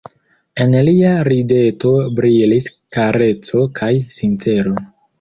En 0.63 0.71
lia 0.87 1.11
rideto 1.27 1.93
brilis 2.21 2.73
kareco 2.99 3.71
kaj 3.81 3.95
sincero. 4.21 4.79